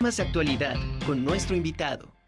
[0.00, 2.19] Más actualidad con nuestro invitado.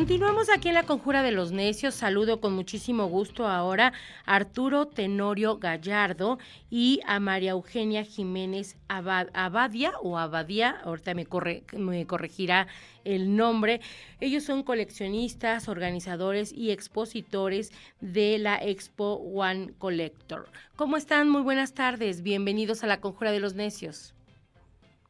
[0.00, 1.94] Continuamos aquí en la Conjura de los Necios.
[1.94, 3.92] Saludo con muchísimo gusto ahora
[4.24, 6.38] a Arturo Tenorio Gallardo
[6.70, 11.26] y a María Eugenia Jiménez Abadia o Abadía, ahorita me,
[11.74, 12.66] me corregirá
[13.04, 13.82] el nombre.
[14.20, 17.70] Ellos son coleccionistas, organizadores y expositores
[18.00, 20.48] de la Expo One Collector.
[20.76, 21.28] ¿Cómo están?
[21.28, 22.22] Muy buenas tardes.
[22.22, 24.14] Bienvenidos a la Conjura de los Necios.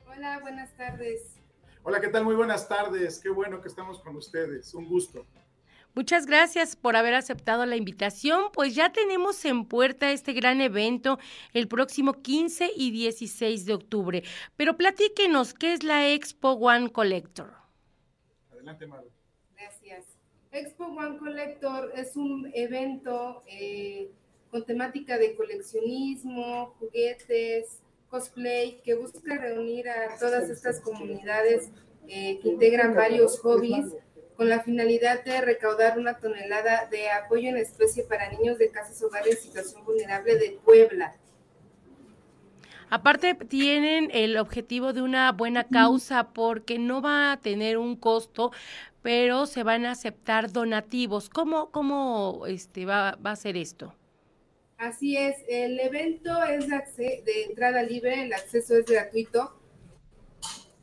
[0.04, 1.39] Hola, buenas tardes.
[1.82, 2.24] Hola, ¿qué tal?
[2.24, 3.18] Muy buenas tardes.
[3.18, 4.74] Qué bueno que estamos con ustedes.
[4.74, 5.24] Un gusto.
[5.94, 8.52] Muchas gracias por haber aceptado la invitación.
[8.52, 11.18] Pues ya tenemos en puerta este gran evento
[11.54, 14.22] el próximo 15 y 16 de octubre.
[14.56, 17.54] Pero platíquenos, ¿qué es la Expo One Collector?
[18.52, 19.08] Adelante, Maru.
[19.56, 20.04] Gracias.
[20.52, 24.10] Expo One Collector es un evento eh,
[24.50, 27.80] con temática de coleccionismo, juguetes,
[28.10, 31.70] cosplay que busca reunir a todas estas comunidades
[32.08, 33.86] eh, que integran varios hobbies
[34.36, 39.02] con la finalidad de recaudar una tonelada de apoyo en especie para niños de casas
[39.02, 41.14] hogares en situación vulnerable de Puebla.
[42.88, 48.50] Aparte tienen el objetivo de una buena causa porque no va a tener un costo,
[49.02, 51.28] pero se van a aceptar donativos.
[51.28, 53.94] ¿Cómo, cómo este, va, va a ser esto?
[54.80, 59.54] Así es, el evento es de entrada libre, el acceso es gratuito.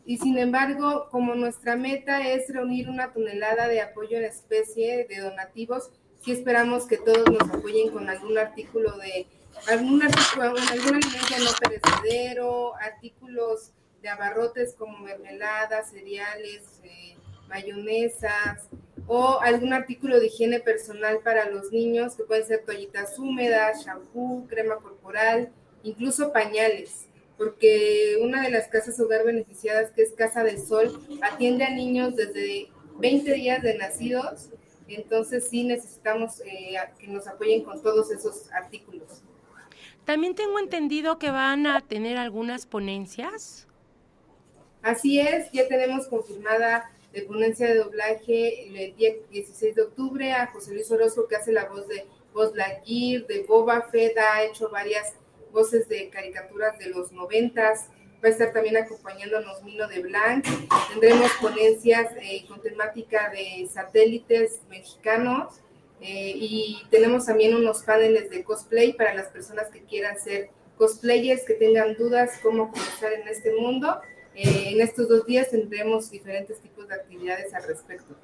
[0.06, 5.20] Y sin embargo, como nuestra meta es reunir una tonelada de apoyo en especie de
[5.20, 5.90] donativos,
[6.23, 9.25] sí esperamos que todos nos apoyen con algún artículo de
[9.68, 13.72] algún artículo, algún alimento no perecedero, artículos
[14.03, 18.70] de abarrotes como mermeladas, cereales, eh, mayonesas,
[19.08, 24.45] o algún artículo de higiene personal para los niños, que pueden ser toallitas húmedas, shampoo,
[24.47, 25.51] crema corporal,
[25.84, 27.07] incluso pañales,
[27.38, 32.16] porque una de las casas hogar beneficiadas, que es Casa del Sol, atiende a niños
[32.16, 32.68] desde
[33.00, 34.50] 20 días de nacidos,
[34.90, 39.24] entonces sí necesitamos eh, que nos apoyen con todos esos artículos.
[40.06, 43.68] También tengo entendido que van a tener algunas ponencias.
[44.81, 50.45] Así es, ya tenemos confirmada de ponencia de doblaje el día 16 de octubre a
[50.47, 54.69] José Luis Orozco, que hace la voz de Voz Lightyear, de Boba Fett, ha hecho
[54.69, 55.16] varias
[55.51, 57.88] voces de caricaturas de los noventas.
[58.23, 60.45] Va a estar también acompañándonos Milo de Blanc.
[60.89, 65.56] Tendremos ponencias eh, con temática de satélites mexicanos.
[66.00, 71.45] Eh, y tenemos también unos paneles de cosplay para las personas que quieran ser cosplayers,
[71.45, 74.00] que tengan dudas cómo comenzar en este mundo
[74.38, 78.16] eh, en estos dos días tendremos diferentes tipos de actividades al respecto.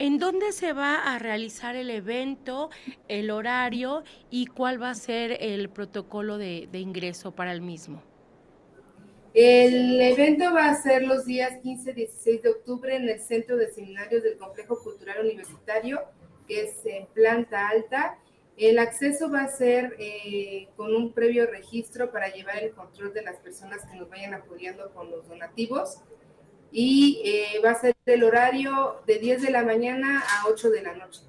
[0.00, 2.70] ¿En dónde se va a realizar el evento,
[3.06, 8.02] el horario y cuál va a ser el protocolo de, ingreso para el mismo?
[9.32, 13.56] El evento va a ser los días 15 y 16 de octubre en el Centro
[13.56, 16.00] de Seminarios del Complejo Cultural Universitario,
[16.48, 18.18] que es en planta alta.
[18.60, 23.22] El acceso va a ser eh, con un previo registro para llevar el control de
[23.22, 25.96] las personas que nos vayan apoyando con los donativos
[26.70, 30.82] y eh, va a ser el horario de 10 de la mañana a 8 de
[30.82, 31.22] la noche.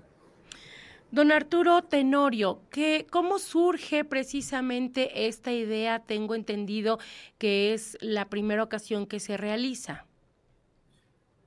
[1.09, 6.00] Don Arturo Tenorio, ¿qué, ¿cómo surge precisamente esta idea?
[6.00, 7.00] Tengo entendido
[7.38, 10.06] que es la primera ocasión que se realiza.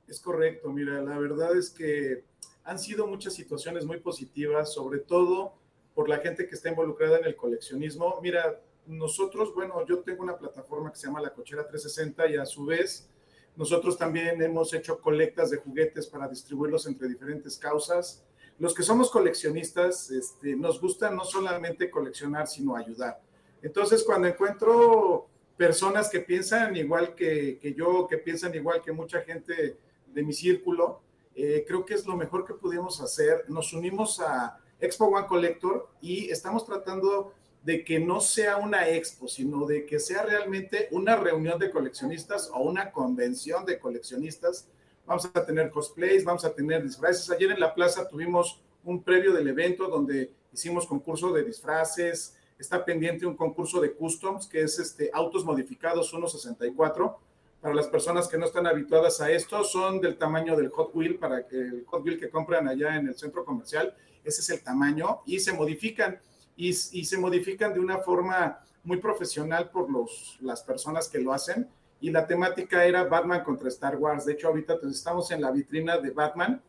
[0.08, 2.24] Es correcto, mira, la verdad es que
[2.64, 5.62] han sido muchas situaciones muy positivas, sobre todo
[5.94, 8.18] por la gente que está involucrada en el coleccionismo.
[8.22, 12.44] Mira, nosotros, bueno, yo tengo una plataforma que se llama La Cochera 360 y a
[12.44, 13.08] su vez
[13.56, 18.24] nosotros también hemos hecho colectas de juguetes para distribuirlos entre diferentes causas.
[18.58, 23.20] Los que somos coleccionistas, este, nos gusta no solamente coleccionar, sino ayudar.
[23.62, 29.78] Entonces, cuando encuentro personas que piensan igual que, yo, que piensan igual que mucha gente
[30.06, 31.00] de mi círculo,
[31.36, 33.44] eh, creo que es lo mejor que pudimos hacer.
[33.48, 37.32] Nos unimos a, Expo One Collector y estamos tratando
[37.62, 42.50] de que no sea una expo, sino de que sea realmente una reunión de coleccionistas
[42.52, 44.68] o una convención de coleccionistas.
[45.06, 47.30] Vamos a tener cosplays, vamos a tener disfraces.
[47.30, 52.36] Ayer en la plaza tuvimos un previo del evento donde hicimos concurso de disfraces.
[52.58, 57.18] Está pendiente un concurso de customs, que es este, autos modificados 164.
[57.64, 61.16] Para las personas que no están habituadas a esto, son del tamaño del Hot Wheel,
[61.16, 64.62] para que el Hot Wheel que compran allá en el centro comercial ese es el
[64.62, 66.20] tamaño, y se modifican,
[66.56, 71.66] y, se modifican de una forma muy profesional por los, las personas que lo hacen,
[72.02, 74.26] y la temática era Batman contra Star Wars.
[74.26, 76.60] De hecho, ahorita estamos en la vitrina de Batman.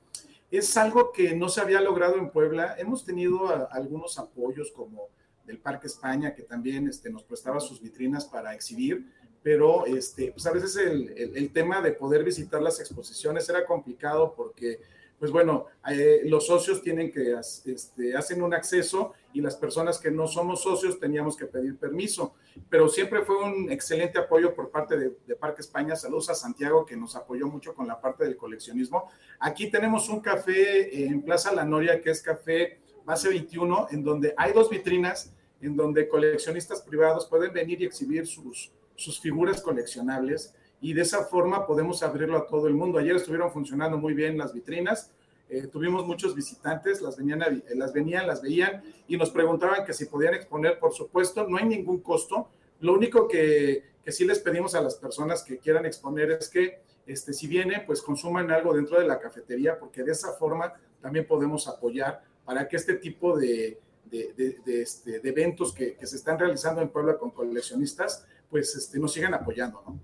[0.49, 2.75] Es algo que no se había logrado en Puebla.
[2.77, 5.09] Hemos tenido algunos apoyos como
[5.45, 9.11] del Parque España, que también este, nos prestaba sus vitrinas para exhibir,
[9.45, 14.81] pero este, pues a veces el, tema de poder visitar las exposiciones era complicado porque
[15.19, 20.09] pues bueno, eh, los socios tienen que, este, hacen un acceso y las personas que
[20.09, 22.33] no somos socios teníamos que pedir permiso,
[22.71, 25.95] pero siempre fue un excelente apoyo por parte de, Parque España.
[25.95, 29.11] Saludos a Santiago que nos apoyó mucho con la parte del coleccionismo.
[29.39, 34.33] Aquí tenemos un café en Plaza La Noria que es Café Base 21, en donde
[34.37, 35.31] hay dos vitrinas
[35.61, 41.23] en donde coleccionistas privados pueden venir y exhibir sus, sus figuras coleccionables y de esa
[41.25, 42.99] forma podemos abrirlo a todo el mundo.
[42.99, 45.11] Ayer estuvieron funcionando muy bien las vitrinas,
[45.49, 50.05] eh, tuvimos muchos visitantes, las venían, las venían, las veían y nos preguntaban que si
[50.05, 52.49] podían exponer, por supuesto, no hay ningún costo.
[52.79, 56.79] Lo único que, que sí les pedimos a las personas que quieran exponer es que
[57.05, 61.27] este, si vienen, pues consuman algo dentro de la cafetería, porque de esa forma también
[61.27, 64.33] podemos apoyar para que este tipo de, de,
[64.65, 69.13] de, este, eventos que, que, se están realizando en Puebla con coleccionistas, pues este, nos
[69.13, 69.99] sigan apoyando, ¿no?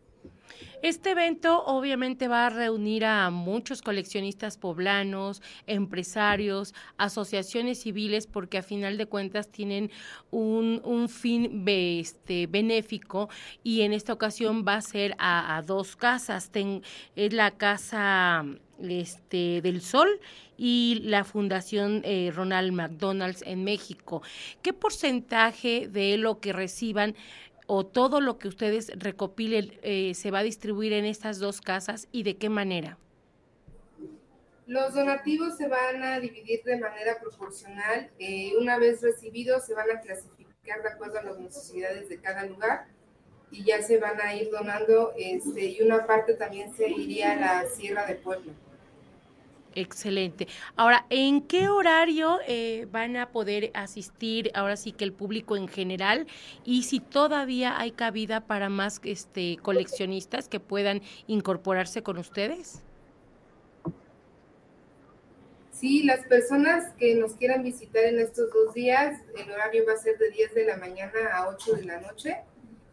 [0.81, 8.63] Este evento obviamente va a reunir a muchos coleccionistas poblanos, empresarios, asociaciones civiles, porque a
[8.63, 9.91] final de cuentas tienen
[10.31, 13.29] un, fin este, benéfico
[13.63, 16.49] y en esta ocasión va a ser a, dos casas.
[17.15, 18.43] es la casa
[18.81, 20.09] este, del Sol
[20.57, 24.23] y la Fundación eh, Ronald McDonald's en México.
[24.63, 27.15] ¿Qué porcentaje de lo que reciban
[27.68, 32.08] o todo lo que ustedes recopilen eh, se va a distribuir en estas dos casas
[32.12, 32.98] y de qué manera?
[34.68, 38.10] Los donativos se van a dividir de manera proporcional.
[38.19, 42.46] Eh, una vez recibidos, se van a clasificar de acuerdo a las necesidades de cada
[42.46, 42.86] lugar
[43.52, 47.36] y ya se van a ir donando este, y una parte también se iría a
[47.36, 48.54] la Sierra de Puebla.
[49.73, 50.47] Excelente.
[50.75, 55.68] Ahora, ¿en qué horario eh, van a poder asistir ahora sí que el público en
[55.69, 56.27] general
[56.65, 62.83] y si todavía hay cabida para más este, coleccionistas que puedan incorporarse con ustedes?
[65.71, 69.97] Sí, las personas que nos quieran visitar en estos dos días, el horario va a
[69.97, 72.38] ser de 10 de la mañana a 8 de la noche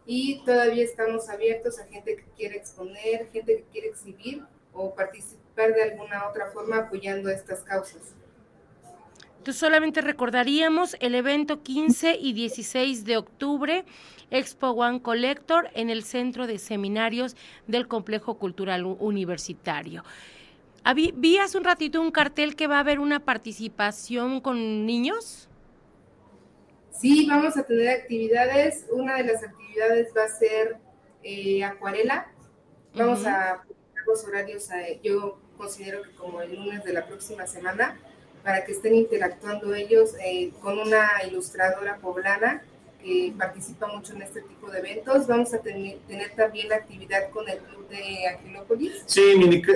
[0.06, 4.42] y todavía estamos abiertos a gente que quiere exponer, gente que quiere exhibir
[4.72, 8.14] o participar de alguna otra forma apoyando estas causas.
[9.38, 13.84] Entonces solamente recordaríamos el evento 15 y 16 de octubre,
[14.30, 20.04] Expo One Collector en el Centro de Seminarios del Complejo Cultural Universitario.
[20.94, 25.48] Vi hace un ratito un cartel que va a haber una participación con niños.
[26.90, 28.86] Sí, vamos a tener actividades.
[28.90, 30.78] Una de las actividades va a ser
[31.22, 32.32] eh, acuarela.
[32.94, 33.62] Vamos a
[34.06, 34.68] los horarios.
[35.02, 37.98] yo considero que como el lunes de la próxima semana,
[38.42, 42.62] para que estén interactuando ellos eh, con una ilustradora poblana
[43.02, 45.26] que participa mucho en este tipo de eventos.
[45.26, 45.98] Vamos a tener,
[46.36, 49.02] también actividad con el club de Angelópolis.
[49.06, 49.22] Sí,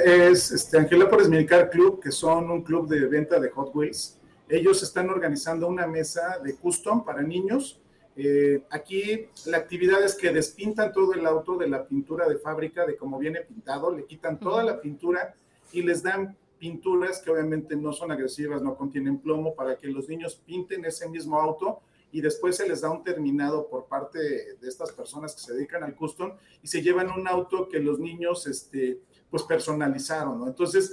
[0.04, 4.18] es este, Angelópolis Minicar Club, que son un club de venta de Hot Wheels.
[4.48, 7.80] Ellos están organizando una mesa de custom para niños.
[8.16, 12.84] Eh, aquí la actividad es que despintan todo el auto de la pintura de fábrica,
[12.84, 15.34] de cómo viene pintado, le quitan toda la pintura
[15.72, 20.08] y les dan pinturas que obviamente no son agresivas, no contienen plomo, para que los
[20.08, 21.80] niños pinten ese mismo auto
[22.12, 25.82] y después se les da un terminado por parte de estas personas que se dedican
[25.82, 29.00] al custom y se llevan un auto que los niños este,
[29.30, 30.46] pues personalizaron.
[30.46, 30.92] Entonces,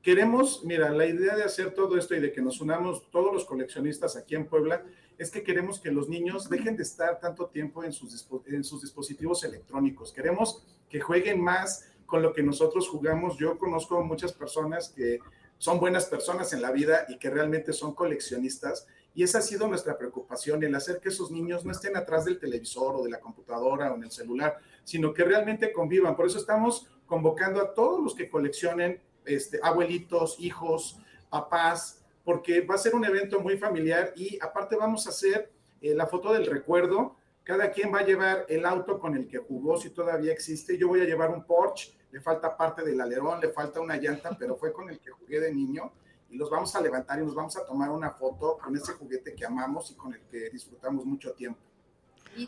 [0.00, 3.44] queremos, mira, la idea de hacer todo esto y de que nos unamos todos los
[3.44, 4.84] coleccionistas aquí en Puebla
[5.18, 8.80] es que queremos que los niños dejen de estar tanto tiempo en sus, en sus
[8.80, 10.12] dispositivos electrónicos.
[10.12, 13.38] Queremos que jueguen más, con lo que nosotros jugamos.
[13.38, 15.20] Yo conozco muchas personas que
[15.58, 18.88] son buenas personas en la vida y que realmente son coleccionistas.
[19.14, 22.38] Y esa ha sido nuestra preocupación, el hacer que esos niños no estén atrás del
[22.38, 26.16] televisor o de la computadora o en el celular, sino que realmente convivan.
[26.16, 30.98] Por eso estamos convocando a todos los que coleccionen, este, abuelitos, hijos,
[31.28, 35.50] papás, porque va a ser un evento muy familiar y aparte vamos a hacer
[35.80, 37.16] eh, la foto del recuerdo.
[37.44, 40.76] Cada quien va a llevar el auto con el que jugó, si todavía existe.
[40.76, 44.36] Yo voy a llevar un Porsche le falta parte del alerón, le falta una llanta,
[44.38, 45.92] pero fue con el que jugué de niño
[46.30, 49.34] y los vamos a levantar y nos vamos a tomar una foto con ese juguete
[49.34, 51.60] que amamos y con el que disfrutamos mucho tiempo.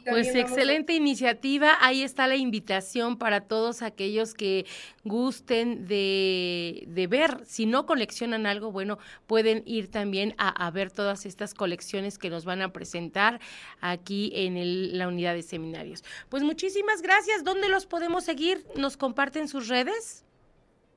[0.09, 1.77] Pues excelente iniciativa.
[1.81, 4.65] Ahí está la invitación para todos aquellos que
[5.05, 7.45] gusten de, de, ver.
[7.45, 12.45] Si no coleccionan algo, bueno, pueden ir también a, ver todas estas colecciones que nos
[12.45, 13.41] van a presentar
[13.81, 16.05] aquí en la unidad de seminarios.
[16.29, 17.45] Pues muchísimas gracias.
[17.45, 18.65] ¿Dónde los podemos seguir?
[18.77, 20.25] ¿Nos comparten sus redes?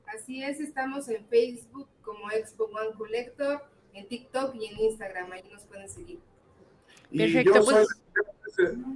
[0.06, 5.32] Así es, estamos en Facebook como Expo One Collector, en TikTok y en Instagram.
[5.32, 6.20] Ahí nos pueden seguir.
[7.10, 7.88] Perfecto, pues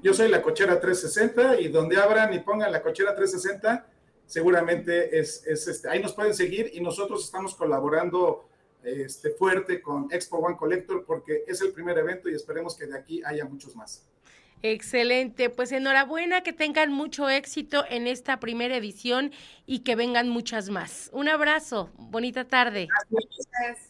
[0.02, 3.86] yo soy la cochera 360 y donde abran y pongan la cochera 360,
[4.26, 8.48] seguramente es, este, ahí nos pueden seguir y nosotros estamos colaborando
[8.82, 12.98] este, fuerte con Expo One Collector porque es el primer evento y esperemos que de
[12.98, 14.06] aquí haya muchos más.
[14.62, 19.32] Excelente, pues enhorabuena, que tengan mucho éxito en esta primera edición
[19.66, 21.08] y que vengan muchas más.
[21.14, 22.88] Un abrazo, bonita tarde.
[23.08, 23.89] Gracias.